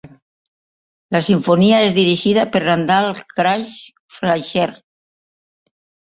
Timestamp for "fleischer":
4.19-4.67